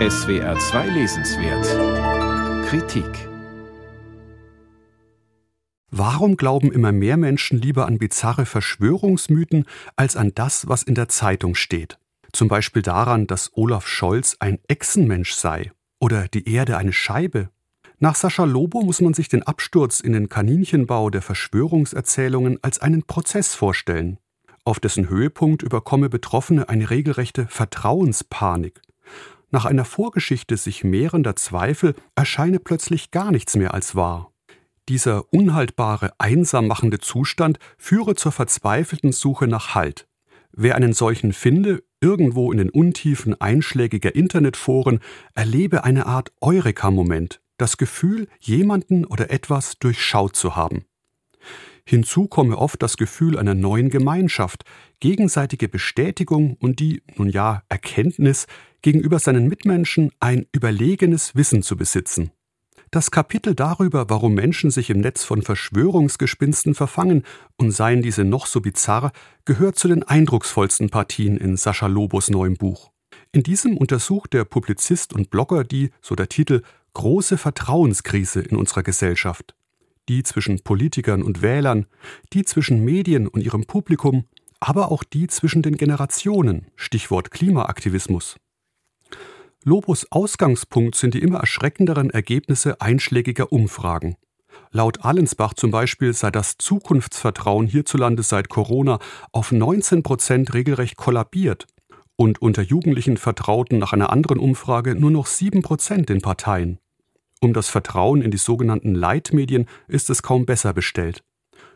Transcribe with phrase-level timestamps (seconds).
[0.00, 3.28] SWR 2 Lesenswert Kritik
[5.92, 11.08] Warum glauben immer mehr Menschen lieber an bizarre Verschwörungsmythen als an das, was in der
[11.08, 12.00] Zeitung steht?
[12.32, 15.70] Zum Beispiel daran, dass Olaf Scholz ein Echsenmensch sei
[16.00, 17.50] oder die Erde eine Scheibe.
[18.00, 23.04] Nach Sascha Lobo muss man sich den Absturz in den Kaninchenbau der Verschwörungserzählungen als einen
[23.04, 24.18] Prozess vorstellen.
[24.64, 28.82] Auf dessen Höhepunkt überkomme Betroffene eine regelrechte Vertrauenspanik.
[29.54, 34.32] Nach einer Vorgeschichte sich mehrender Zweifel erscheine plötzlich gar nichts mehr als wahr.
[34.88, 40.08] Dieser unhaltbare, einsam machende Zustand führe zur verzweifelten Suche nach Halt.
[40.50, 44.98] Wer einen solchen finde, irgendwo in den Untiefen einschlägiger Internetforen,
[45.36, 50.84] erlebe eine Art Eureka-Moment, das Gefühl, jemanden oder etwas durchschaut zu haben.
[51.86, 54.64] Hinzu komme oft das Gefühl einer neuen Gemeinschaft,
[54.98, 58.46] gegenseitige Bestätigung und die, nun ja, Erkenntnis,
[58.84, 62.30] gegenüber seinen Mitmenschen ein überlegenes Wissen zu besitzen.
[62.90, 67.22] Das Kapitel darüber, warum Menschen sich im Netz von Verschwörungsgespinsten verfangen
[67.56, 69.10] und seien diese noch so bizarr,
[69.46, 72.92] gehört zu den eindrucksvollsten Partien in Sascha Lobos neuem Buch.
[73.32, 78.82] In diesem untersucht der Publizist und Blogger die, so der Titel, große Vertrauenskrise in unserer
[78.82, 79.56] Gesellschaft
[80.08, 81.86] die zwischen Politikern und Wählern,
[82.32, 84.24] die zwischen Medien und ihrem Publikum,
[84.60, 88.36] aber auch die zwischen den Generationen, Stichwort Klimaaktivismus.
[89.66, 94.16] Lobos Ausgangspunkt sind die immer erschreckenderen Ergebnisse einschlägiger Umfragen.
[94.72, 98.98] Laut Allensbach zum Beispiel sei das Zukunftsvertrauen hierzulande seit Corona
[99.32, 101.66] auf 19 Prozent regelrecht kollabiert
[102.16, 106.78] und unter Jugendlichen vertrauten nach einer anderen Umfrage nur noch 7 Prozent den Parteien.
[107.40, 111.24] Um das Vertrauen in die sogenannten Leitmedien ist es kaum besser bestellt.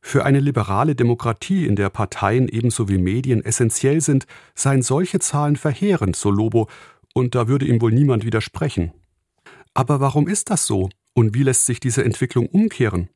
[0.00, 5.56] Für eine liberale Demokratie, in der Parteien ebenso wie Medien essentiell sind, seien solche Zahlen
[5.56, 6.68] verheerend, so Lobo,
[7.14, 8.92] und da würde ihm wohl niemand widersprechen.
[9.72, 10.90] Aber warum ist das so?
[11.14, 13.08] Und wie lässt sich diese Entwicklung umkehren?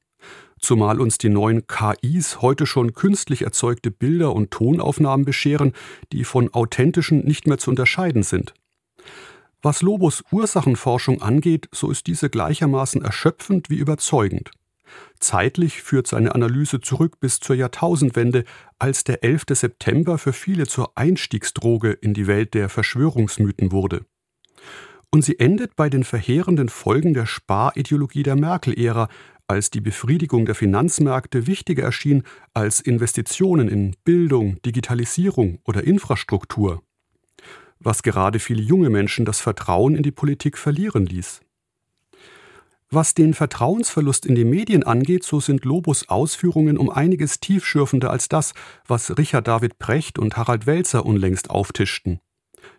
[0.60, 5.72] Zumal uns die neuen KIs heute schon künstlich erzeugte Bilder und Tonaufnahmen bescheren,
[6.12, 8.54] die von authentischen nicht mehr zu unterscheiden sind.
[9.62, 14.50] Was Lobos Ursachenforschung angeht, so ist diese gleichermaßen erschöpfend wie überzeugend.
[15.20, 18.44] Zeitlich führt seine Analyse zurück bis zur Jahrtausendwende,
[18.78, 19.44] als der 11.
[19.50, 24.04] September für viele zur Einstiegsdroge in die Welt der Verschwörungsmythen wurde.
[25.10, 29.08] Und sie endet bei den verheerenden Folgen der Sparideologie der Merkel-Ära,
[29.46, 32.22] als die Befriedigung der Finanzmärkte wichtiger erschien
[32.52, 36.82] als Investitionen in Bildung, Digitalisierung oder Infrastruktur
[37.80, 41.40] was gerade viele junge Menschen das Vertrauen in die Politik verlieren ließ.
[42.90, 48.28] Was den Vertrauensverlust in die Medien angeht, so sind Lobos Ausführungen um einiges tiefschürfender als
[48.28, 48.54] das,
[48.86, 52.20] was Richard David Precht und Harald Welzer unlängst auftischten.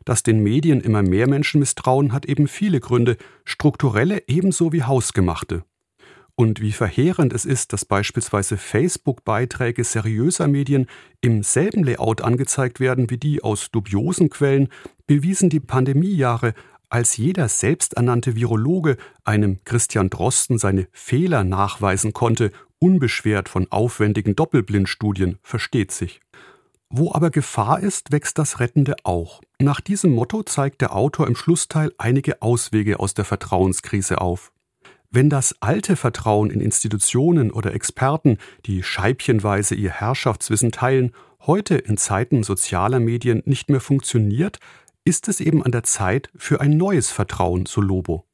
[0.06, 5.64] Dass den Medien immer mehr Menschen misstrauen, hat eben viele Gründe, strukturelle ebenso wie hausgemachte
[6.40, 10.88] und wie verheerend es ist, dass beispielsweise Facebook-Beiträge seriöser Medien
[11.19, 14.69] im selben Layout angezeigt werden wie die aus dubiosen Quellen,
[15.06, 16.53] bewiesen die Pandemiejahre,
[16.90, 25.38] als jeder selbsternannte Virologe einem Christian Drosten seine Fehler nachweisen konnte, unbeschwert von aufwendigen Doppelblindstudien,
[25.44, 26.20] versteht sich.
[26.90, 29.42] Wo aber Gefahr ist, wächst das Rettende auch.
[29.60, 34.52] Nach diesem Motto zeigt der Autor im Schlussteil einige Auswege aus der Vertrauenskrise auf.
[35.12, 41.14] Wenn das alte Vertrauen in Institutionen oder Experten, die scheibchenweise ihr Herrschaftswissen teilen,
[41.46, 44.60] heute in Zeiten sozialer Medien nicht mehr funktioniert,
[45.09, 48.25] ist es eben an der Zeit für ein neues Vertrauen, so Lobo.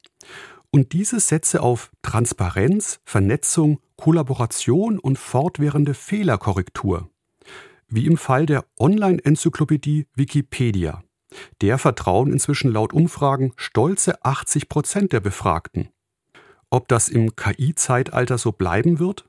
[0.70, 7.08] Und diese setze auf Transparenz, Vernetzung, Kollaboration und fortwährende Fehlerkorrektur.
[7.88, 11.02] Wie im Fall der Online-Enzyklopädie Wikipedia.
[11.62, 15.88] Der vertrauen inzwischen laut Umfragen stolze 80 Prozent der Befragten.
[16.68, 19.24] Ob das im KI-Zeitalter so bleiben wird?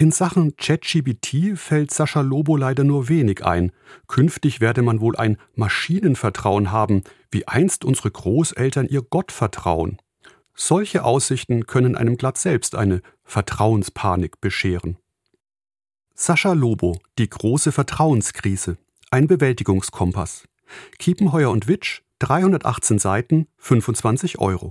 [0.00, 3.70] In Sachen ChatGBT fällt Sascha Lobo leider nur wenig ein.
[4.08, 9.98] Künftig werde man wohl ein Maschinenvertrauen haben, wie einst unsere Großeltern ihr Gottvertrauen.
[10.54, 14.96] Solche Aussichten können einem glatt selbst eine Vertrauenspanik bescheren.
[16.14, 18.78] Sascha Lobo, die große Vertrauenskrise,
[19.10, 20.44] ein Bewältigungskompass.
[20.98, 24.68] Kiepenheuer und Witsch, 318 Seiten, 25 Euro.